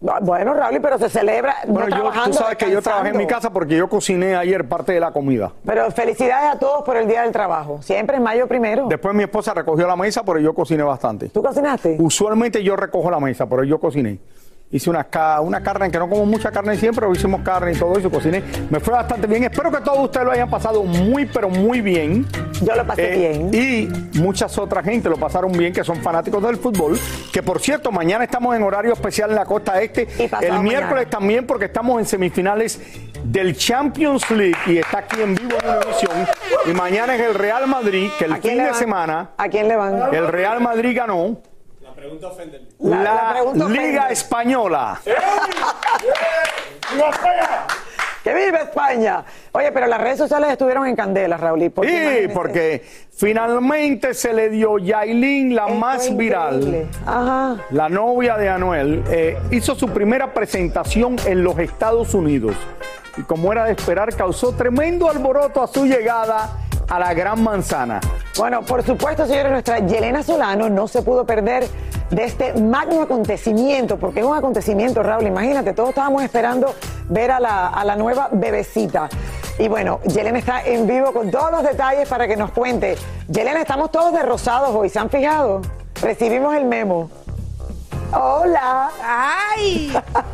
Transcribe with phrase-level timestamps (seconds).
[0.00, 1.56] Bueno, Raúl, pero se celebra.
[1.66, 4.68] no Bueno, yo, tú sabes que yo trabajé en mi casa porque yo cociné ayer
[4.68, 5.52] parte de la comida.
[5.64, 7.82] Pero felicidades a todos por el Día del Trabajo.
[7.82, 8.86] Siempre en mayo primero.
[8.88, 11.30] Después mi esposa recogió la mesa, pero yo cociné bastante.
[11.30, 11.96] ¿Tú cocinaste?
[11.98, 14.20] Usualmente yo recojo la mesa, pero yo cociné.
[14.70, 15.06] Hice una,
[15.40, 18.42] una carne, que no como mucha carne siempre, pero hicimos carne y todo eso, cociné.
[18.68, 19.44] Me fue bastante bien.
[19.44, 22.26] Espero que todos ustedes lo hayan pasado muy, pero muy bien.
[22.60, 23.50] Yo lo pasé Eh, bien.
[23.54, 26.98] Y muchas otras gente lo pasaron bien, que son fanáticos del fútbol.
[27.32, 30.02] Que por cierto, mañana estamos en horario especial en la costa este.
[30.42, 31.10] El miércoles mañana.
[31.10, 32.78] también, porque estamos en semifinales
[33.24, 36.26] del Champions League y está aquí en vivo en Univisión.
[36.66, 39.66] Y mañana es el Real Madrid, que el ¿A quién fin de semana ¿A quién
[39.66, 40.14] le van?
[40.14, 41.40] el Real Madrid ganó.
[42.80, 44.12] La- La, la pregunta Liga ofende.
[44.12, 45.00] Española.
[48.24, 49.24] ¡Que vive España!
[49.52, 51.70] Oye, pero las redes sociales estuvieron en candela, Raúl.
[51.70, 52.84] porque Sí, imagínense, porque
[53.16, 56.88] finalmente se le dio Yailin la esto más viral.
[57.06, 57.56] Ajá.
[57.70, 62.54] La novia de Anuel eh, hizo su primera presentación en los Estados Unidos
[63.16, 66.50] y como era de esperar causó tremendo alboroto a su llegada
[66.88, 68.00] a la Gran Manzana.
[68.36, 71.66] Bueno, por supuesto, señores, nuestra Yelena Solano no se pudo perder
[72.10, 75.26] de este magno acontecimiento, porque es un acontecimiento, Raúl.
[75.26, 76.74] Imagínate, todos estábamos esperando
[77.08, 79.08] ver a la, a la nueva bebecita.
[79.58, 82.96] Y bueno, Yelena está en vivo con todos los detalles para que nos cuente.
[83.28, 85.60] Yelena, estamos todos de rosados hoy, ¿se han fijado?
[86.00, 87.10] Recibimos el memo.
[88.12, 88.90] Hola.
[89.02, 89.92] ¡Ay!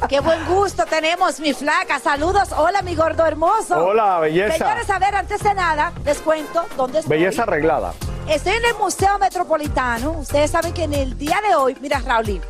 [0.08, 1.98] ¡Qué buen gusto tenemos, mi flaca!
[1.98, 2.50] Saludos.
[2.56, 3.76] Hola, mi gordo hermoso.
[3.76, 4.58] Hola, belleza.
[4.58, 7.18] Señores, a ver, antes de nada, les cuento dónde estoy.
[7.18, 7.92] Belleza arreglada.
[8.28, 10.12] Estoy en el Museo Metropolitano.
[10.12, 12.40] Ustedes saben que en el día de hoy, mira, Raulín.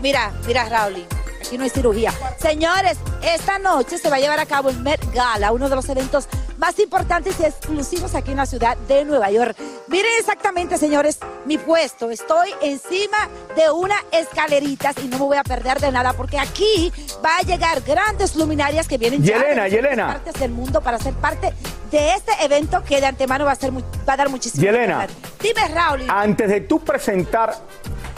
[0.00, 1.06] Mira, mira, Raulín.
[1.40, 2.12] Aquí no hay cirugía.
[2.38, 5.88] Señores, esta noche se va a llevar a cabo el Met Gala, uno de los
[5.90, 6.26] eventos
[6.58, 9.56] más importantes y exclusivos aquí en la ciudad de Nueva York.
[9.88, 12.10] Miren exactamente, señores, mi puesto.
[12.10, 13.16] Estoy encima
[13.56, 16.92] de una escaleritas y no me voy a perder de nada porque aquí
[17.24, 20.06] va a llegar grandes luminarias que vienen ya de Yelena, Yelena.
[20.06, 21.52] partes del mundo para ser parte
[21.90, 24.62] de este evento que de antemano va a ser va a dar muchísimo.
[24.62, 25.06] Yelena.
[25.40, 26.04] Dime, Raúl.
[26.08, 27.54] Antes de tú presentar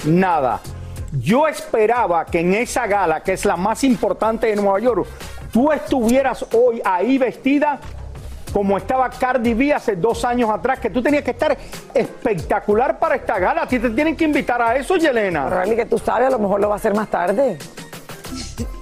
[0.05, 0.61] nada,
[1.13, 5.07] yo esperaba que en esa gala, que es la más importante de Nueva York,
[5.53, 7.81] tú estuvieras hoy ahí vestida
[8.53, 11.57] como estaba Cardi B hace dos años atrás, que tú tenías que estar
[11.93, 13.63] espectacular para esta gala.
[13.63, 15.49] A ti te tienen que invitar a eso, Yelena.
[15.49, 17.59] Raúl, que tú sabes, a lo mejor lo va a hacer más tarde.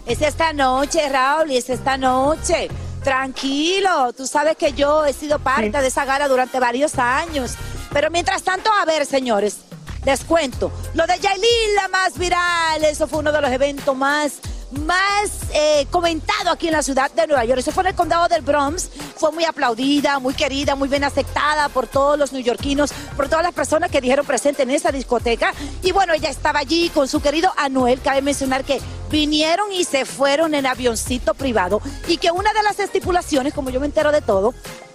[0.07, 2.69] Es esta noche, Raúl, y es esta noche.
[3.03, 7.55] Tranquilo, tú sabes que yo he sido parte de esa gala durante varios años.
[7.91, 9.61] Pero mientras tanto, a ver, señores,
[10.05, 10.71] les cuento.
[10.93, 14.41] Lo de Yailin, la más viral, eso fue uno de los eventos más,
[14.81, 17.61] más eh, comentado aquí en la ciudad de Nueva York.
[17.61, 18.89] Eso fue en el condado del Bronx.
[19.17, 23.55] Fue muy aplaudida, muy querida, muy bien aceptada por todos los neoyorquinos, por todas las
[23.55, 25.53] personas que dijeron presente en esa discoteca.
[25.83, 28.01] Y bueno, ella estaba allí con su querido Anuel.
[28.01, 28.81] Cabe mencionar que
[29.11, 33.81] vinieron y se fueron en avioncito privado y que una de las estipulaciones, como yo
[33.81, 34.55] me entero de todo,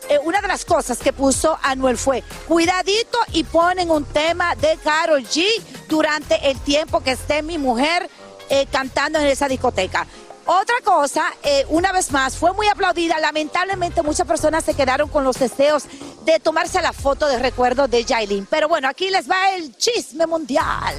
[0.10, 4.76] eh, una de las cosas que puso Anuel fue, cuidadito y ponen un tema de
[4.84, 5.46] Karol G
[5.88, 8.10] durante el tiempo que esté mi mujer
[8.50, 10.06] eh, cantando en esa discoteca.
[10.46, 13.20] Otra cosa, eh, una vez más, fue muy aplaudida.
[13.20, 15.86] Lamentablemente muchas personas se quedaron con los deseos
[16.26, 18.48] de tomarse la foto de recuerdo de Jailin.
[18.50, 20.96] Pero bueno, aquí les va el chisme mundial.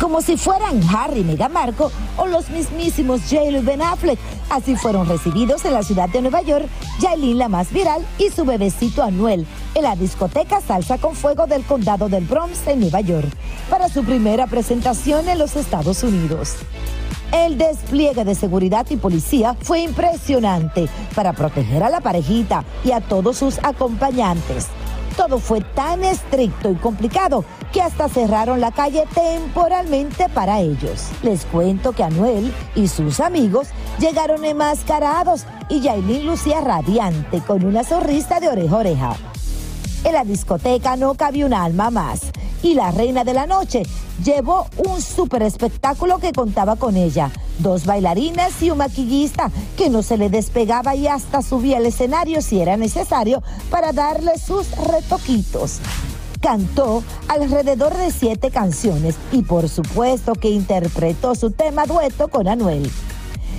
[0.00, 1.86] Como si fueran Harry y Meghan Markle
[2.16, 4.18] o los mismísimos J-Lo y Ben Affleck.
[4.50, 6.66] Así fueron recibidos en la ciudad de Nueva York,
[7.00, 11.64] Yailin la más viral y su bebecito Anuel en la discoteca Salsa con Fuego del
[11.64, 13.28] condado del Bronx en Nueva York
[13.68, 16.56] para su primera presentación en los Estados Unidos.
[17.32, 23.00] El despliegue de seguridad y policía fue impresionante para proteger a la parejita y a
[23.00, 24.68] todos sus acompañantes.
[25.16, 31.10] Todo fue tan estricto y complicado que hasta cerraron la calle temporalmente para ellos.
[31.22, 33.68] Les cuento que Anuel y sus amigos
[33.98, 39.16] llegaron enmascarados y Yailin lucía radiante con una sonrisa de oreja a oreja.
[40.04, 42.32] En la discoteca no cabía un alma más
[42.64, 43.82] y la reina de la noche
[44.24, 47.30] llevó un super espectáculo que contaba con ella.
[47.58, 52.40] Dos bailarinas y un maquillista que no se le despegaba y hasta subía al escenario
[52.40, 55.80] si era necesario para darle sus retoquitos.
[56.40, 62.90] Cantó alrededor de siete canciones y por supuesto que interpretó su tema dueto con Anuel.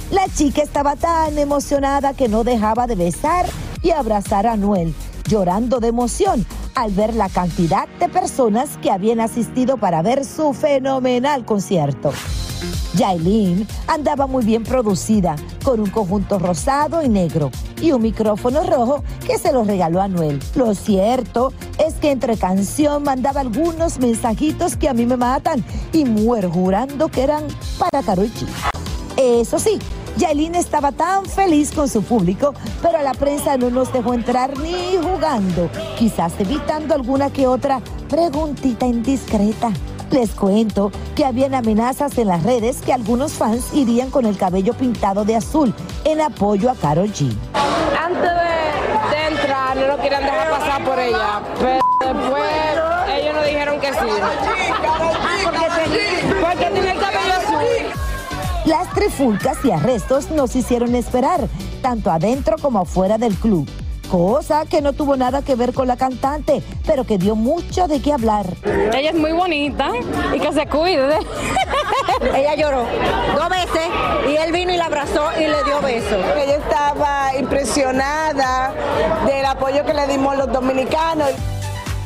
[0.10, 3.46] La chica estaba tan emocionada que no dejaba de besar
[3.84, 4.96] y abrazar a Anuel,
[5.28, 10.54] llorando de emoción al ver la cantidad de personas que habían asistido para ver su
[10.54, 12.12] fenomenal concierto.
[12.96, 17.52] Yailin andaba muy bien producida, con un conjunto rosado y negro
[17.82, 20.40] y un micrófono rojo que se lo regaló a Anuel.
[20.56, 21.52] Lo cierto
[21.86, 27.10] es que entre canción mandaba algunos mensajitos que a mí me matan y muero jurando
[27.10, 27.44] que eran
[27.78, 28.48] para G.
[29.18, 29.80] Eso sí,
[30.18, 34.98] Yailin estaba tan feliz con su público, pero la prensa no nos dejó entrar ni
[35.02, 39.72] jugando, quizás evitando alguna que otra preguntita indiscreta.
[40.12, 44.74] Les cuento que habían amenazas en las redes que algunos fans irían con el cabello
[44.74, 45.74] pintado de azul
[46.06, 47.36] en apoyo a Karol G.
[48.02, 52.44] Antes de, de entrar no lo querían dejar pasar por ella, pero después
[53.18, 54.00] ellos nos dijeron que sí.
[56.42, 56.85] Porque cabello azul.
[58.66, 61.48] Las trifulcas y arrestos nos hicieron esperar,
[61.84, 63.70] tanto adentro como afuera del club.
[64.10, 68.02] Cosa que no tuvo nada que ver con la cantante, pero que dio mucho de
[68.02, 68.48] qué hablar.
[68.66, 69.92] Ella es muy bonita
[70.36, 71.20] y que se cuide.
[72.36, 72.86] Ella lloró
[73.36, 73.88] dos veces
[74.32, 76.24] y él vino y la abrazó y le dio besos.
[76.36, 78.74] Ella estaba impresionada
[79.28, 81.32] del apoyo que le dimos los dominicanos.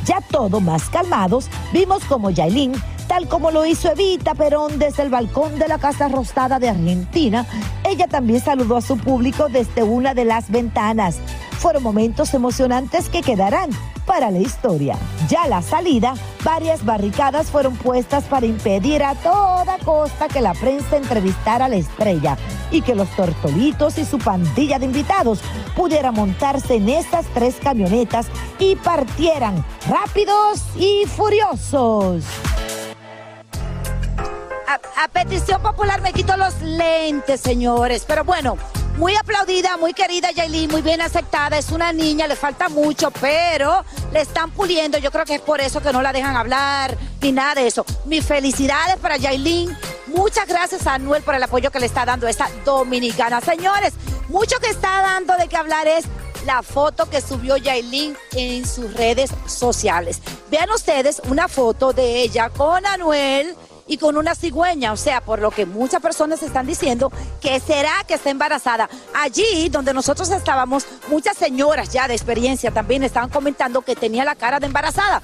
[0.04, 2.72] Ya todo más calmados, vimos como Yailin,
[3.10, 7.44] tal como lo hizo Evita Perón desde el balcón de la Casa Rostada de Argentina,
[7.82, 11.16] ella también saludó a su público desde una de las ventanas.
[11.58, 13.70] Fueron momentos emocionantes que quedarán
[14.06, 14.96] para la historia.
[15.28, 16.14] Ya la salida,
[16.44, 21.76] varias barricadas fueron puestas para impedir a toda costa que la prensa entrevistara a la
[21.76, 22.38] estrella
[22.70, 25.40] y que los tortolitos y su pandilla de invitados
[25.74, 28.28] pudieran montarse en estas tres camionetas
[28.60, 32.22] y partieran rápidos y furiosos.
[34.70, 38.04] A, petición popular me quito los lentes, señores.
[38.06, 38.56] Pero bueno,
[38.98, 41.58] muy aplaudida, muy querida Yailin, muy bien aceptada.
[41.58, 44.96] Es una niña, le falta mucho, pero le están puliendo.
[44.98, 47.84] Yo creo que es por eso que no la dejan hablar ni nada de eso.
[48.04, 49.76] Mis felicidades para Yailin.
[50.06, 53.40] Muchas gracias a Anuel por el apoyo que le está dando esta dominicana.
[53.40, 53.94] Señores,
[54.28, 56.04] mucho que está dando de qué hablar es
[56.46, 60.20] la foto que subió Yailin en sus redes sociales.
[60.48, 63.56] Vean ustedes una foto de ella con Anuel
[63.90, 67.90] y con una cigüeña, o sea, por lo que muchas personas están diciendo que será
[68.06, 68.88] que está embarazada.
[69.12, 74.36] Allí donde nosotros estábamos, muchas señoras ya de experiencia también estaban comentando que tenía la
[74.36, 75.20] cara de embarazada.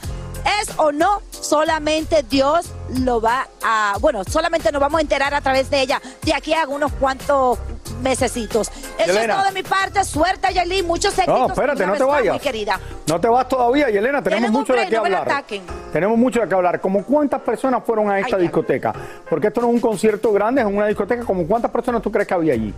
[0.60, 1.22] ¿Es o no?
[1.30, 6.02] Solamente Dios lo va a, bueno, solamente nos vamos a enterar a través de ella
[6.22, 7.58] de aquí a unos cuantos
[8.02, 8.68] mesecitos.
[8.98, 9.20] Eso Yelena.
[9.34, 10.04] es todo de mi parte.
[10.04, 10.86] Suerte, Yailin.
[10.86, 11.38] Muchos éxitos.
[11.38, 12.34] No, espérate, no te vayas.
[12.34, 12.80] Mi querida.
[13.06, 15.44] No te vas todavía, Yelena, tenemos mucho de qué no hablar.
[15.92, 16.80] Tenemos mucho de qué hablar.
[16.80, 18.92] ¿Como cuántas personas fueron a esta Ay, discoteca?
[19.28, 21.24] Porque esto no es un concierto grande, es una discoteca.
[21.24, 22.74] ¿Como cuántas personas tú crees que había allí?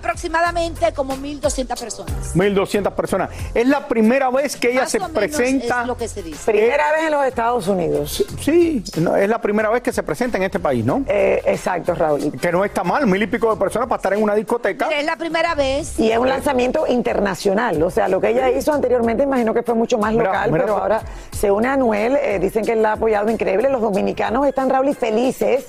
[0.00, 2.34] Aproximadamente como 1.200 personas.
[2.34, 3.30] 1.200 personas.
[3.54, 5.82] Es la primera vez que ella Más se o menos presenta.
[5.82, 6.50] es lo que se dice.
[6.50, 8.24] Primera vez en los Estados Unidos.
[8.40, 11.04] Sí, no, es la primera vez que se presenta en este país, ¿no?
[11.06, 12.32] Eh, exacto, Raúl.
[12.40, 14.86] Que no está mal, mil y pico de personas para estar en una discoteca.
[14.86, 15.98] Mira, es la primera vez.
[16.00, 17.82] Y es un lanzamiento internacional.
[17.82, 20.64] O sea, lo que ella hizo anteriormente, imagino que fue mucho más Mira, local, mira,
[20.64, 22.16] pero ahora se une a Anuel.
[22.16, 23.68] eh, dicen que él la ha apoyado increíble.
[23.68, 25.64] Los dominicanos están, Raúl, y felices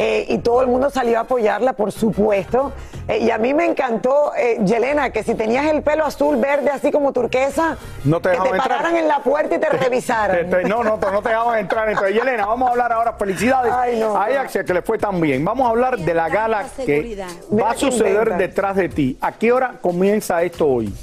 [0.00, 2.72] eh, y todo el mundo salió a apoyarla, por supuesto.
[3.08, 6.70] Eh, y a mí me encantó, eh, Yelena, que si tenías el pelo azul, verde,
[6.70, 8.58] así como turquesa, No te que te entrar.
[8.68, 10.36] pararan en la puerta y te revisaran.
[10.36, 11.88] Te- te- no, no, no te dejaban entrar.
[11.88, 13.14] Entonces, Yelena, vamos a hablar ahora.
[13.14, 14.24] Felicidades Ay, no, a.
[14.26, 15.44] Ajax que le fue tan bien.
[15.44, 17.18] Vamos a hablar de la gala que
[17.52, 19.18] va a suceder detrás de ti.
[19.20, 20.94] ¿A qué hora comienza esto hoy?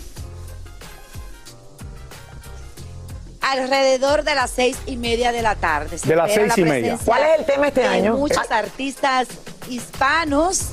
[3.51, 5.97] Alrededor de las seis y media de la tarde.
[5.97, 6.97] Se De las seis la y media.
[7.05, 8.17] ¿Cuál es el tema este de año?
[8.17, 9.27] Muchos artistas
[9.69, 10.69] hispanos.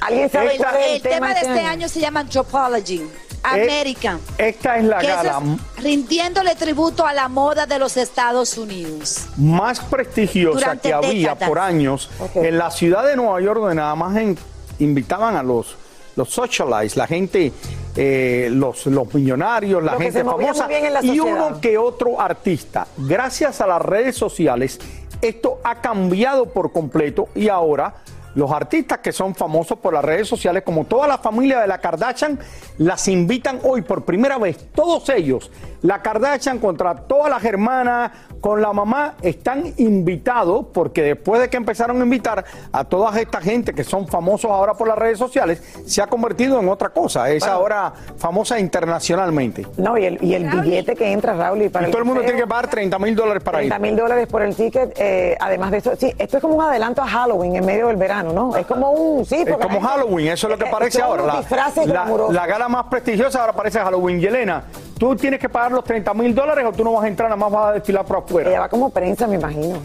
[0.00, 3.02] ¿Alguien sabe El, cuál es el, el tema de este año se llama Anthropology
[3.42, 4.18] American.
[4.38, 5.40] Esta es la gala
[5.76, 9.26] es rindiéndole tributo a la moda de los Estados Unidos.
[9.36, 11.48] más prestigiosa Durante que había décadas.
[11.48, 14.38] por años en la ciudad de Nueva York, donde nada más en-
[14.78, 15.76] invitaban a los,
[16.16, 17.52] los socialites, la gente,
[17.96, 20.68] eh, los, los millonarios, la gente famosa
[21.02, 22.86] y uno que otro artista.
[22.96, 24.80] Gracias a las redes sociales,
[25.20, 27.94] esto ha cambiado por completo y ahora
[28.34, 31.78] los artistas que son famosos por las redes sociales, como toda la familia de la
[31.78, 32.38] Kardashian,
[32.78, 34.72] las invitan hoy por primera vez.
[34.74, 35.50] Todos ellos,
[35.82, 38.10] la Kardashian contra todas las hermanas,
[38.44, 43.40] con la mamá, están invitados porque después de que empezaron a invitar a toda esta
[43.40, 47.30] gente que son famosos ahora por las redes sociales, se ha convertido en otra cosa.
[47.30, 49.66] Es ahora famosa internacionalmente.
[49.78, 52.20] No, y el, y el billete que entra, Raúl, y para Y todo el mundo
[52.20, 53.70] museo, tiene que pagar 30 mil dólares para ir.
[53.70, 54.92] 30 mil dólares por el ticket.
[54.98, 57.96] eh, además de eso, sí, esto es como un adelanto a Halloween en medio del
[57.96, 58.54] verano, ¿no?
[58.58, 59.24] Es como un.
[59.24, 61.24] Sí, Es como Halloween, eso es lo que eh, parece ahora.
[61.24, 61.42] La,
[61.86, 64.20] la- la gala más prestigiosa ahora parece Halloween.
[64.20, 64.64] Yelena,
[64.98, 67.40] ¿tú tienes que pagar los 30 mil dólares o tú no vas a entrar, nada
[67.40, 68.60] más vas a desfilar por Ella afuera?
[68.60, 69.78] va como prensa, me imagino.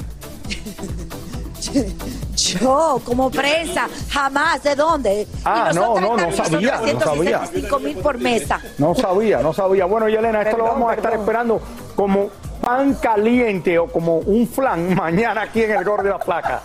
[2.36, 4.63] Yo, como prensa, jamás.
[4.63, 5.28] ¿De dónde?
[5.44, 8.60] Ah, no, no, no sabía, no 365 mil por mesa.
[8.78, 9.86] No sabía, no sabía.
[9.86, 11.62] Bueno, Yelena, esto lo Perdón, vamos a estar esperando
[11.96, 12.30] como
[12.62, 16.62] pan caliente o como un flan mañana aquí en el Gordo de la Placa.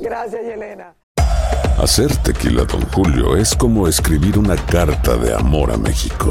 [0.00, 0.94] Gracias, Yelena.
[1.78, 6.30] Hacer tequila, Don Julio, es como escribir una carta de amor a México.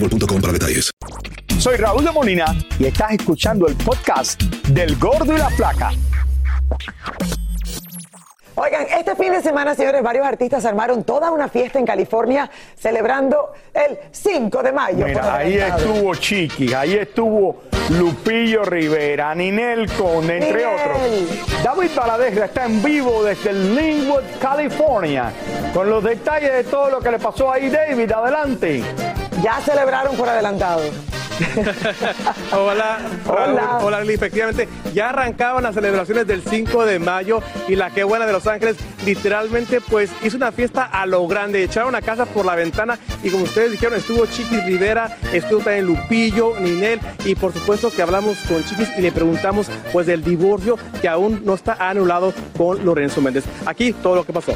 [0.01, 0.91] boostmobile.com para detalles.
[1.59, 2.45] Soy Raúl de Molina
[2.79, 5.91] y estás escuchando el podcast del Gordo y la Placa.
[8.55, 13.53] Oigan, este fin de semana, señores, varios artistas armaron toda una fiesta en California celebrando
[13.73, 15.05] el 5 de mayo.
[15.05, 20.79] Mira, ahí estuvo Chiqui, ahí estuvo Lupillo Rivera, Ninel Conde, entre Ninel.
[20.79, 21.63] otros.
[21.63, 25.31] David Baladez está en vivo desde Linwood, California,
[25.73, 27.69] con los detalles de todo lo que le pasó ahí.
[27.69, 28.83] David, adelante.
[29.41, 30.83] Ya celebraron por adelantado.
[32.51, 33.49] Hola, Raúl.
[33.53, 33.79] Hola.
[33.81, 34.01] Hola.
[34.03, 38.45] Efectivamente, ya arrancaban las celebraciones del 5 de mayo y la que buena de Los
[38.45, 41.63] Ángeles literalmente pues hizo una fiesta a lo grande.
[41.63, 45.85] Echaron a casa por la ventana y como ustedes dijeron, estuvo Chiquis Rivera, estuvo también
[45.85, 50.77] Lupillo, Ninel y por supuesto que hablamos con Chiquis y le preguntamos pues del divorcio
[51.01, 53.45] que aún no está anulado con Lorenzo Méndez.
[53.65, 54.55] Aquí todo lo que pasó.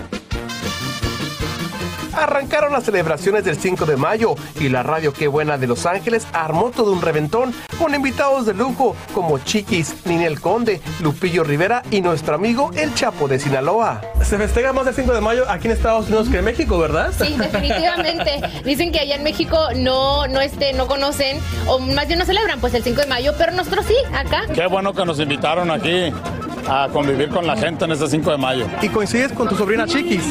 [2.16, 6.26] Arrancaron las celebraciones del 5 de mayo y la radio Qué Buena de Los Ángeles
[6.34, 12.02] armó todo un reventón con invitados de lujo como Chiquis, Ninel Conde, Lupillo Rivera y
[12.02, 14.02] nuestro amigo El Chapo de Sinaloa.
[14.24, 17.14] Se festeja más del 5 de mayo aquí en Estados Unidos que en México, ¿verdad?
[17.18, 18.42] Sí, definitivamente.
[18.64, 22.60] Dicen que allá en México no, no, este, no conocen, o más bien no celebran
[22.60, 24.44] pues el 5 de mayo, pero nosotros sí, acá.
[24.54, 26.14] Qué bueno que nos invitaron aquí.
[26.68, 28.68] A convivir con la gente en este 5 de mayo.
[28.82, 30.24] ¿Y coincides con tu sobrina Chiquis?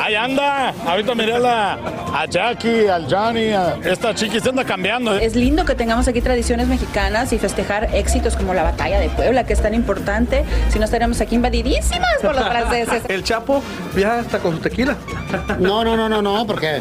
[0.00, 1.72] Ahí anda, ahorita miré a, la,
[2.14, 5.16] a Jackie, al Johnny, a esta Chiquis se anda cambiando.
[5.16, 5.24] ¿eh?
[5.24, 9.44] Es lindo que tengamos aquí tradiciones mexicanas y festejar éxitos como la batalla de Puebla,
[9.44, 13.02] que es tan importante, si no estaríamos aquí invadidísimas por los franceses.
[13.08, 13.62] El Chapo
[13.94, 14.96] viaja hasta con su tequila.
[15.58, 16.80] No, no, no, no, no, porque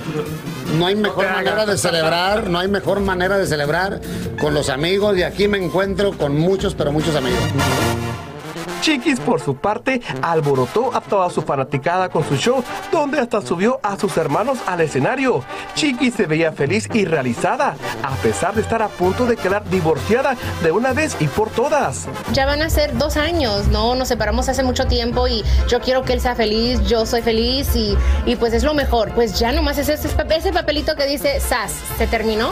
[0.78, 4.02] no hay mejor manera de celebrar, no hay mejor manera de celebrar
[4.40, 7.42] con los amigos y aquí me encuentro con muchos, pero muchos amigos.
[8.86, 13.80] Chiquis, por su parte, alborotó a toda su fanaticada con su show, donde hasta subió
[13.82, 15.44] a sus hermanos al escenario.
[15.74, 20.38] Chiquis se veía feliz y realizada, a pesar de estar a punto de quedar divorciada
[20.62, 22.08] de una vez y por todas.
[22.32, 23.96] Ya van a ser dos años, ¿no?
[23.96, 27.76] Nos separamos hace mucho tiempo y yo quiero que él sea feliz, yo soy feliz
[27.76, 27.98] y,
[28.36, 29.16] pues es lo mejor.
[29.16, 32.52] Pues ya nomás es ese, ese papelito que dice SAS, se terminó.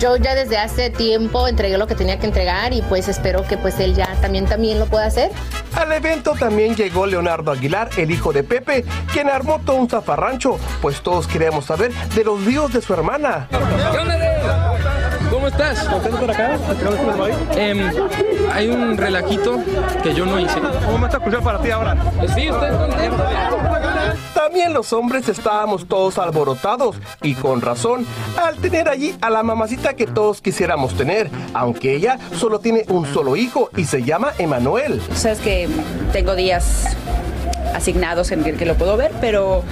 [0.00, 3.58] Yo ya desde hace tiempo entregué lo que tenía que entregar y pues espero que
[3.58, 5.30] pues él ya también, también lo pueda hacer.
[5.76, 10.58] Al evento también llegó Leonardo Aguilar, el hijo de Pepe, quien armó todo un zafarrancho,
[10.80, 13.48] pues todos queríamos saber de los líos de su hermana.
[15.46, 15.84] ¿Cómo estás?
[15.84, 16.58] ¿Contento por acá?
[17.54, 17.88] Em,
[18.52, 19.60] hay un relajito
[20.02, 20.58] que yo no hice.
[20.84, 21.96] ¿Cómo me está escuchando para ti ahora?
[22.34, 22.72] Sí, usted
[24.34, 28.04] También los hombres estábamos todos alborotados y con razón
[28.42, 33.06] al tener allí a la mamacita que todos quisiéramos tener, aunque ella solo tiene un
[33.06, 35.00] solo hijo y se llama Emanuel.
[35.14, 35.68] Sabes que
[36.12, 36.96] tengo días
[37.72, 39.62] asignados en que lo puedo ver, pero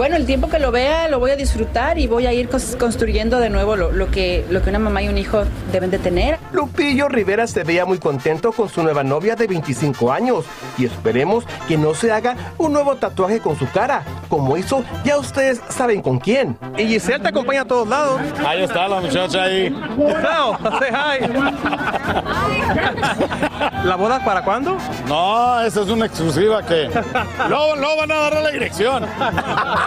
[0.00, 3.38] bueno, el tiempo que lo vea lo voy a disfrutar y voy a ir construyendo
[3.38, 5.42] de nuevo lo, lo que, lo que una mamá y un hijo
[5.72, 6.38] deben de tener.
[6.52, 10.46] Lupillo Rivera se veía muy contento con su nueva novia de 25 años
[10.78, 15.18] y esperemos que no se haga un nuevo tatuaje con su cara, como hizo ya
[15.18, 16.56] ustedes saben con quién.
[16.78, 18.22] Y Giselle te acompaña a todos lados.
[18.46, 19.68] Ahí está la muchacha ahí.
[19.68, 21.26] No, say hi.
[23.84, 24.78] ¿La boda para cuándo?
[25.06, 26.88] No, esa es una exclusiva que
[27.48, 29.04] luego, luego van a dar la dirección.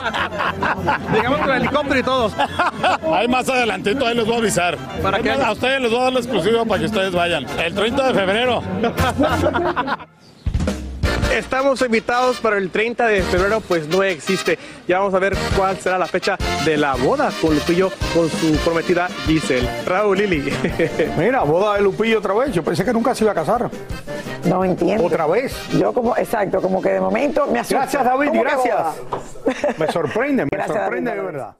[1.13, 2.33] Llegamos con el helicóptero y todos.
[3.13, 4.77] Ahí más adelantito, ahí les voy a avisar.
[5.01, 5.31] ¿Para qué?
[5.31, 7.45] A ustedes les voy a dar la exclusiva para que ustedes vayan.
[7.60, 8.63] El 30 de febrero.
[11.33, 14.59] Estamos invitados para el 30 de febrero, pues no existe.
[14.87, 18.55] Ya vamos a ver cuál será la fecha de la boda con Lupillo, con su
[18.57, 19.67] prometida Giselle.
[19.83, 20.53] Raúl Lili.
[21.17, 22.51] Mira, boda de Lupillo otra vez.
[22.53, 23.67] Yo pensé que nunca se iba a casar.
[24.45, 25.05] No entiendo.
[25.05, 25.55] Otra vez.
[25.71, 27.79] Yo como, exacto, como que de momento me asusta.
[27.79, 29.77] Gracias, David, ¿Cómo que gracias.
[29.79, 31.55] Me sorprende, me Gracias, sorprende David, de verdad.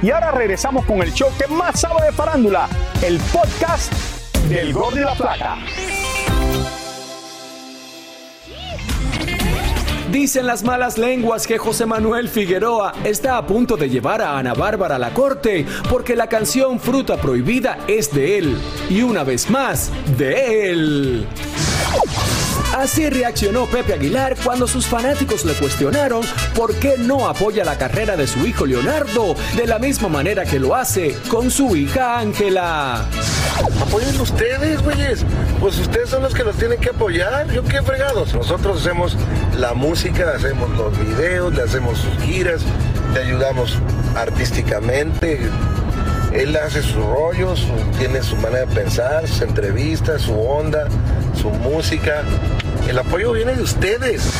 [0.00, 2.68] Y ahora regresamos con el show que más sabe de farándula,
[3.02, 3.92] el podcast
[4.48, 5.56] del Gol de la Plata.
[10.10, 14.54] Dicen las malas lenguas que José Manuel Figueroa está a punto de llevar a Ana
[14.54, 18.58] Bárbara a la corte porque la canción Fruta Prohibida es de él.
[18.88, 21.26] Y una vez más, de él.
[22.76, 26.22] Así reaccionó Pepe Aguilar cuando sus fanáticos le cuestionaron
[26.54, 30.60] por qué no apoya la carrera de su hijo Leonardo de la misma manera que
[30.60, 33.06] lo hace con su hija Ángela.
[33.80, 35.24] Apoyen ustedes, güeyes.
[35.58, 37.50] Pues ustedes son los que nos tienen que apoyar.
[37.50, 38.32] Yo qué fregados.
[38.34, 39.16] Nosotros hacemos
[39.58, 42.62] la música, hacemos los videos, le hacemos sus giras,
[43.12, 43.78] le ayudamos
[44.16, 45.40] artísticamente.
[46.32, 47.66] Él hace sus rollos,
[47.98, 50.86] tiene su manera de pensar, sus entrevistas, su onda,
[51.40, 52.22] su música.
[52.88, 54.32] El apoyo viene de ustedes.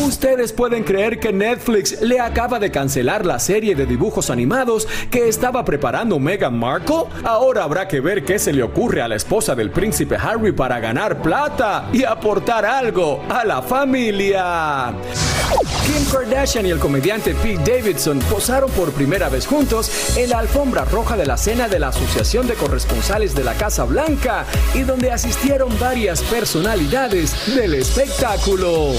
[0.00, 5.28] Ustedes pueden creer que Netflix le acaba de cancelar la serie de dibujos animados que
[5.28, 7.04] estaba preparando Meghan Markle.
[7.24, 10.80] Ahora habrá que ver qué se le ocurre a la esposa del príncipe Harry para
[10.80, 14.94] ganar plata y aportar algo a la familia.
[15.84, 20.84] Kim Kardashian y el comediante Pete Davidson posaron por primera vez juntos en la alfombra
[20.84, 25.10] roja de la cena de la Asociación de Corresponsales de la Casa Blanca y donde
[25.10, 28.90] asistieron varias personalidades del espectáculo.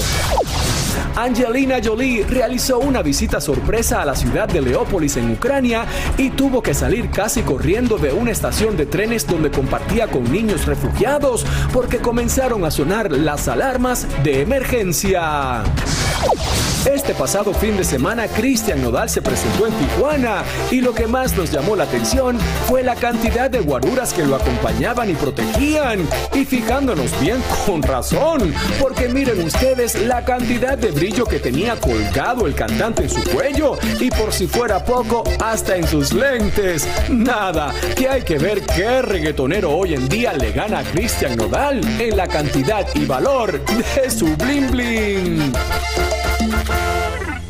[1.16, 5.84] Angelina Jolie realizó una visita sorpresa a la ciudad de Leópolis en Ucrania
[6.16, 10.64] y tuvo que salir casi corriendo de una estación de trenes donde compartía con niños
[10.64, 15.62] refugiados porque comenzaron a sonar las alarmas de emergencia.
[16.86, 21.34] Este pasado fin de semana, Cristian Nodal se presentó en Tijuana y lo que más
[21.34, 26.06] nos llamó la atención fue la cantidad de guaruras que lo acompañaban y protegían.
[26.34, 32.46] Y fijándonos bien, con razón, porque miren ustedes la cantidad de brillo que tenía colgado
[32.46, 36.86] el cantante en su cuello y por si fuera poco, hasta en sus lentes.
[37.08, 41.80] Nada, que hay que ver qué reggaetonero hoy en día le gana a Cristian Nodal
[41.98, 43.64] en la cantidad y valor
[43.96, 45.52] de su bling bling.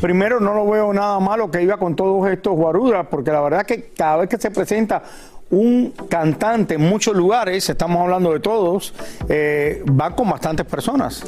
[0.05, 3.65] Primero, no lo veo nada malo que iba con todos estos guaruras, porque la verdad
[3.65, 5.01] que cada vez que se presenta
[5.49, 8.93] un cantante en muchos lugares, estamos hablando de todos,
[9.27, 11.23] eh, va con bastantes personas.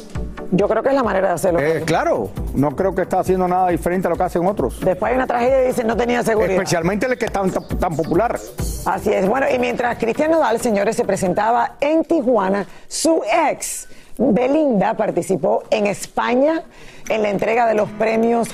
[0.51, 1.59] Yo creo que es la manera de hacerlo.
[1.59, 4.79] Eh, claro, no creo que está haciendo nada diferente a lo que hacen otros.
[4.81, 6.53] Después hay una tragedia y dicen no tenía seguridad.
[6.53, 8.39] Especialmente el que es tan, tan popular.
[8.85, 9.27] Así es.
[9.27, 13.87] Bueno, y mientras Cristian Nodal, señores, se presentaba en Tijuana, su ex,
[14.17, 16.63] Belinda, participó en España
[17.09, 18.49] en la entrega de los premios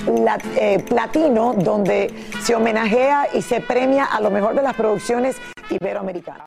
[0.56, 5.36] eh, Platino, donde se homenajea y se premia a lo mejor de las producciones
[5.70, 6.46] iberoamericanas.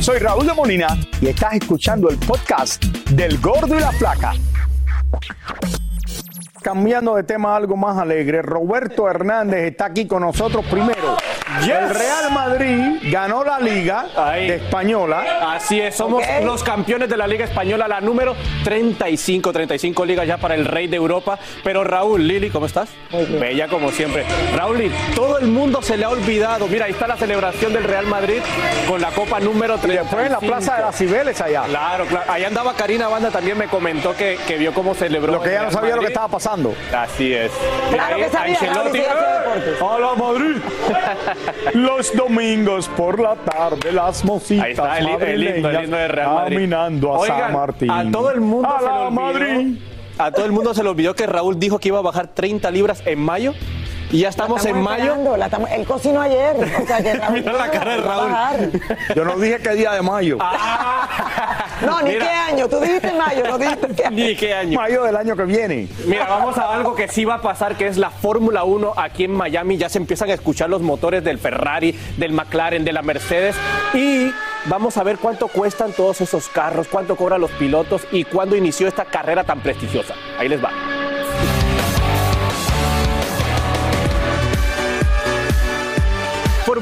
[0.00, 0.88] Soy Raúl de Molina
[1.20, 4.32] y estás escuchando el podcast del Gordo y la Flaca.
[6.66, 11.16] Cambiando de tema a algo más alegre, Roberto Hernández está aquí con nosotros primero.
[11.62, 15.54] El Real Madrid ganó la Liga de Española.
[15.54, 20.38] Así es, somos los campeones de la Liga Española, la número 35, 35 ligas ya
[20.38, 21.38] para el rey de Europa.
[21.62, 22.88] Pero Raúl, Lili, ¿cómo estás?
[23.40, 24.24] Bella como siempre.
[24.56, 26.66] Raúl, y todo el mundo se le ha olvidado.
[26.66, 28.40] Mira, ahí está la celebración del Real Madrid
[28.88, 30.02] con la copa número 35.
[30.02, 31.62] después en la Plaza de las Cibeles allá.
[31.68, 32.30] Claro, claro.
[32.30, 35.32] Ahí andaba Karina Banda, también me comentó que, que vio cómo celebró.
[35.32, 36.55] Lo que el ella no sabía lo que estaba pasando.
[36.96, 37.52] Así es.
[37.92, 39.02] Claro Ahí que sabía, Ancelotti, ¡eh!
[39.02, 39.82] deportes.
[39.82, 40.56] ¡A la Madrid!
[41.74, 46.08] Los domingos por la tarde, las mositas Ahí está, el, el himno, el himno de
[46.08, 46.56] Real Madrid.
[46.56, 47.90] caminando a Oigan, San Martín.
[47.90, 49.10] A todo el mundo ¡A se le la olvidó.
[49.10, 49.78] Madrid!
[50.18, 52.70] A todo el mundo se le olvidó que Raúl dijo que iba a bajar 30
[52.70, 53.52] libras en mayo.
[54.10, 55.36] Y ya estamos, en mayo.
[55.36, 56.56] la estamos- él cocinó ayer.
[56.82, 58.30] O sea que Raúl Mira la cara de va a Raúl.
[58.32, 58.56] bajar.
[59.16, 60.38] Yo no dije qué día de mayo.
[61.84, 62.24] No, ni Mira.
[62.24, 62.68] qué año.
[62.68, 64.16] Tú dijiste mayo, no dijiste qué año.
[64.16, 64.80] Ni qué año.
[64.80, 65.88] Mayo del año que viene.
[66.06, 69.24] Mira, vamos a algo que sí va a pasar, que es la Fórmula 1 aquí
[69.24, 69.76] en Miami.
[69.76, 73.56] Ya se empiezan a escuchar los motores del Ferrari, del McLaren, de la Mercedes.
[73.92, 74.30] Y
[74.66, 78.88] vamos a ver cuánto cuestan todos esos carros, cuánto cobran los pilotos y cuándo inició
[78.88, 80.14] esta carrera tan prestigiosa.
[80.38, 80.70] Ahí les va.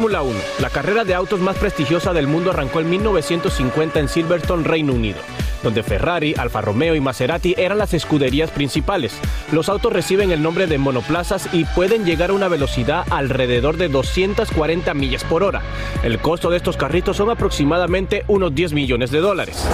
[0.05, 4.63] Fórmula 1, la carrera de autos más prestigiosa del mundo arrancó en 1950 en Silverstone,
[4.63, 5.17] Reino Unido,
[5.63, 9.19] donde Ferrari, Alfa Romeo y Maserati eran las escuderías principales.
[9.51, 13.89] Los autos reciben el nombre de monoplazas y pueden llegar a una velocidad alrededor de
[13.89, 15.63] 240 millas por hora.
[16.03, 19.67] El costo de estos carritos son aproximadamente unos 10 millones de dólares.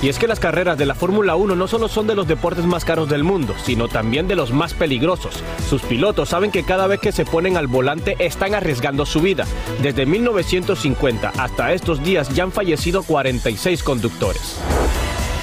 [0.00, 2.64] Y es que las carreras de la Fórmula 1 no solo son de los deportes
[2.64, 5.42] más caros del mundo, sino también de los más peligrosos.
[5.68, 9.44] Sus pilotos saben que cada vez que se ponen al volante están arriesgando su vida.
[9.82, 14.60] Desde 1950 hasta estos días ya han fallecido 46 conductores.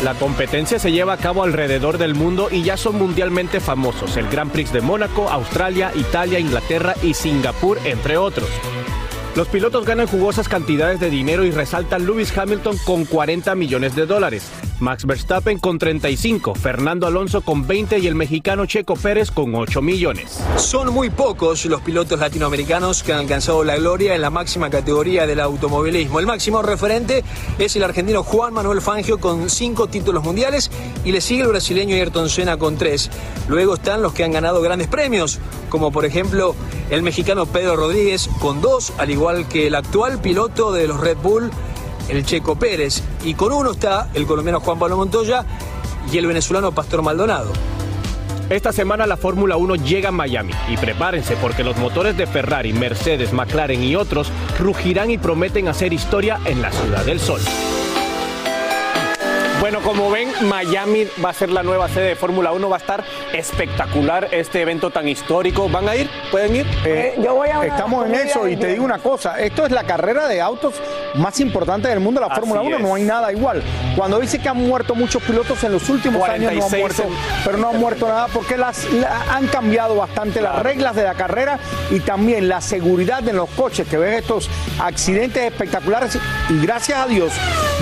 [0.04, 4.16] La competencia se lleva a cabo alrededor del mundo y ya son mundialmente famosos.
[4.18, 8.50] El Grand Prix de Mónaco, Australia, Italia, Inglaterra y Singapur, entre otros.
[9.36, 14.06] Los pilotos ganan jugosas cantidades de dinero y resaltan Lewis Hamilton con 40 millones de
[14.06, 19.56] dólares, Max Verstappen con 35, Fernando Alonso con 20 y el mexicano Checo Pérez con
[19.56, 20.40] 8 millones.
[20.58, 25.26] Son muy pocos los pilotos latinoamericanos que han alcanzado la gloria en la máxima categoría
[25.26, 26.20] del automovilismo.
[26.20, 27.24] El máximo referente
[27.58, 30.70] es el argentino Juan Manuel Fangio con cinco títulos mundiales
[31.06, 33.10] y le sigue el brasileño Ayrton Senna con tres.
[33.48, 36.56] Luego están los que han ganado grandes premios, como por ejemplo
[36.90, 41.18] el mexicano Pedro Rodríguez con dos, al igual que el actual piloto de los Red
[41.24, 41.50] Bull,
[42.10, 43.02] el Checo Pérez.
[43.24, 45.46] Y con uno está el colombiano Juan Pablo Montoya
[46.12, 47.52] y el venezolano Pastor Maldonado.
[48.50, 52.74] Esta semana la Fórmula 1 llega a Miami y prepárense porque los motores de Ferrari,
[52.74, 57.42] Mercedes, McLaren y otros rugirán y prometen hacer historia en la Ciudad del Sol.
[59.60, 62.80] Bueno, como ven, Miami va a ser la nueva sede de Fórmula 1, va a
[62.80, 65.68] estar espectacular este evento tan histórico.
[65.68, 66.08] ¿Van a ir?
[66.30, 66.68] ¿Pueden ir?
[66.86, 67.16] Eh,
[67.64, 70.76] Estamos en eso y te digo una cosa, esto es la carrera de autos
[71.18, 72.82] más importante del mundo, la Fórmula 1, es.
[72.84, 73.64] no hay nada igual.
[73.96, 77.04] Cuando dice que han muerto muchos pilotos en los últimos años, no han 46 muerto,
[77.46, 81.14] pero no han muerto nada porque las, la- han cambiado bastante las reglas de la
[81.14, 81.60] carrera
[81.92, 84.50] y también la seguridad en los coches, que ves estos
[84.80, 86.18] accidentes espectaculares
[86.50, 87.32] y gracias a Dios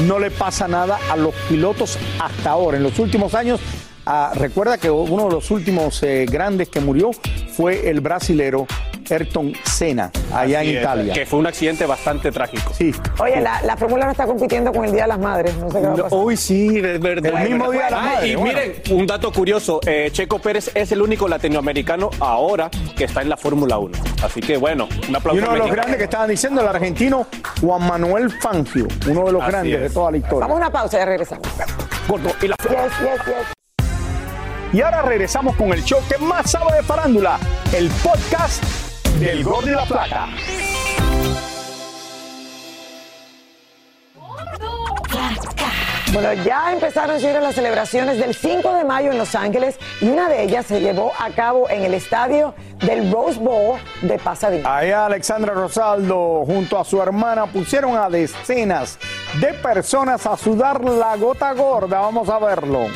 [0.07, 2.77] no le pasa nada a los pilotos hasta ahora.
[2.77, 3.59] En los últimos años,
[4.05, 7.11] ah, recuerda que uno de los últimos eh, grandes que murió
[7.55, 8.65] fue el brasilero
[9.09, 11.13] Ayrton Senna, allá Así en es, Italia.
[11.13, 12.71] Que fue un accidente bastante trágico.
[12.73, 12.91] Sí.
[13.19, 15.55] Oye, la, la Fórmula no está compitiendo con el Día de las Madres.
[15.57, 16.19] No sé qué va a pasar.
[16.19, 17.41] Uy, sí, es verdad.
[17.43, 18.53] El mismo día de la Ah, madre, Y bueno.
[18.59, 23.29] miren, un dato curioso, eh, Checo Pérez es el único latinoamericano ahora que está en
[23.29, 23.97] la Fórmula 1.
[24.23, 25.41] Así que bueno, un Y aplauso.
[25.43, 27.27] uno de los grandes que estaban diciendo, el argentino
[27.61, 30.39] Juan Manuel Fangio, uno de los Así grandes de toda la historia.
[30.39, 31.47] Vamos a una pausa y ya regresamos.
[32.07, 33.62] Gordo, y la- Yes, yes, yes.
[34.73, 37.37] Y ahora regresamos con el show que más sabe de farándula,
[37.73, 38.63] el podcast
[39.19, 40.29] del Gol de la Plata.
[46.11, 50.27] Bueno, ya empezaron señores, las celebraciones del 5 de mayo en Los Ángeles y una
[50.27, 54.75] de ellas se llevó a cabo en el estadio del Rose Bowl de Pasadena.
[54.75, 58.97] Ahí Alexandra Rosaldo junto a su hermana pusieron a decenas
[59.39, 61.99] de personas a sudar la gota gorda.
[61.99, 62.87] Vamos a verlo.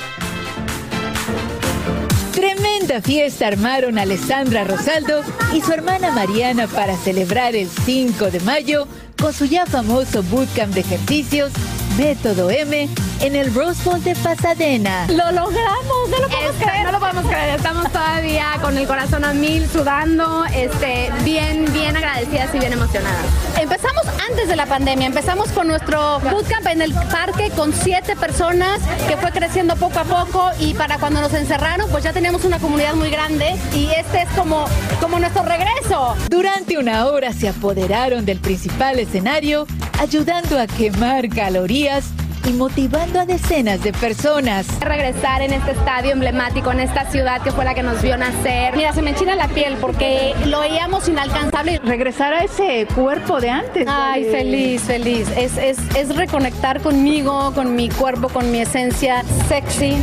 [2.37, 5.23] Tremenda fiesta armaron Alessandra Rosaldo
[5.55, 8.87] y su hermana Mariana para celebrar el 5 de mayo
[9.19, 11.51] con su ya famoso bootcamp de ejercicios
[11.97, 12.87] Método M
[13.21, 15.07] en el Rose Bowl de Pasadena.
[15.09, 16.85] Lo logramos, no lo podemos creer.
[16.85, 21.95] No lo podemos creer, estamos todavía con el corazón a mil, sudando, este, bien, bien
[21.95, 23.25] agradecidas y bien emocionadas.
[23.59, 28.79] Empezamos antes de la pandemia, empezamos con nuestro bootcamp en el parque con siete personas
[29.07, 32.59] que fue creciendo poco a poco y para cuando nos encerraron pues ya teníamos una
[32.59, 34.65] comunidad muy grande y este es como,
[35.01, 36.15] como nuestro regreso.
[36.29, 39.65] Durante una hora se apoderaron del principal escenario,
[39.99, 42.05] ayudando a quemar calorías
[42.47, 44.67] y motivando a decenas de personas.
[44.79, 48.75] Regresar en este estadio emblemático, en esta ciudad que fue la que nos vio nacer.
[48.75, 51.79] Mira, se me enchina la piel porque lo veíamos inalcanzable.
[51.83, 53.87] Regresar a ese cuerpo de antes.
[53.89, 55.27] Ay, feliz, feliz.
[55.35, 59.97] Es, es, es reconectar conmigo, con mi cuerpo, con mi esencia sexy.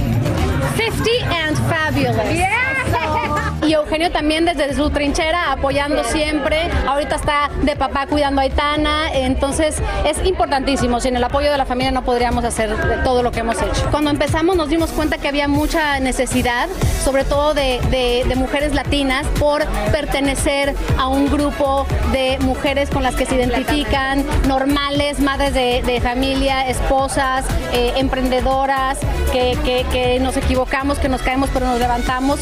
[0.76, 3.33] 50 and fabulous.
[3.66, 6.70] Y Eugenio también desde su trinchera apoyando siempre.
[6.86, 9.12] Ahorita está de papá cuidando a Aitana.
[9.12, 11.00] Entonces es importantísimo.
[11.00, 12.74] Sin el apoyo de la familia no podríamos hacer
[13.04, 13.88] todo lo que hemos hecho.
[13.90, 16.68] Cuando empezamos nos dimos cuenta que había mucha necesidad,
[17.02, 23.24] sobre todo de, mujeres latinas, por pertenecer a un grupo de mujeres con las que
[23.24, 28.98] se identifican, normales, madres de, familia, esposas, eh, emprendedoras,
[29.32, 32.40] que nos equivocamos, que nos caemos pero nos levantamos.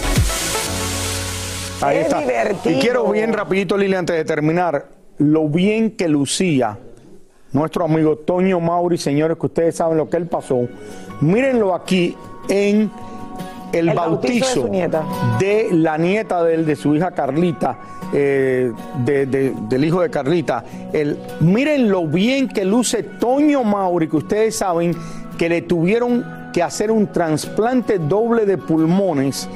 [1.82, 2.22] Ahí está.
[2.64, 4.86] Y quiero bien rapidito, Lili, antes de terminar,
[5.18, 6.78] lo bien que lucía
[7.52, 10.68] nuestro amigo Toño Mauri, señores, que ustedes saben lo que él pasó.
[11.20, 12.16] Mírenlo aquí
[12.48, 12.90] en
[13.72, 14.68] el, bautizo,
[15.38, 17.78] de, la nieta de él, de su hija Carlita,
[18.12, 18.72] eh,
[19.04, 20.64] del hijo de Carlita.
[20.92, 24.94] El, miren lo bien que luce Toño Mauri, que ustedes saben
[25.38, 29.48] que le tuvieron que hacer un trasplante doble de pulmones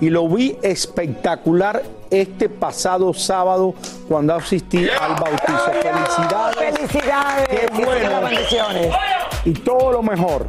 [0.00, 3.74] y lo vi espectacular este pasado sábado
[4.08, 5.70] cuando asistí al bautizo.
[5.82, 6.78] Felicidades.
[6.78, 7.48] Felicidades.
[7.48, 8.20] Qué bueno.
[8.22, 8.94] bendiciones.
[9.44, 10.48] Y todo lo mejor.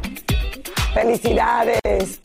[0.94, 2.20] Felicidades.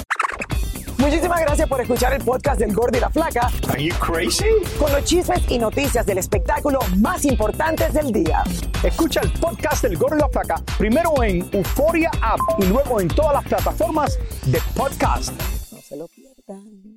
[0.97, 3.51] Muchísimas gracias por escuchar el podcast del Gordo y la Flaca.
[3.69, 4.45] Are you crazy?
[4.79, 8.43] Con los chismes y noticias del espectáculo más importantes del día.
[8.83, 13.09] Escucha el podcast del Gordo y la Flaca primero en Euforia App y luego en
[13.09, 15.31] todas las plataformas de podcast.
[15.71, 16.96] No se lo pierdan.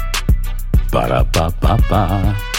[0.91, 2.50] Ba-da-ba-ba-ba.